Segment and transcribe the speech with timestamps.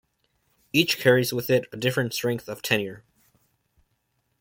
[0.73, 3.03] Each carries with it a differing strength of tenure.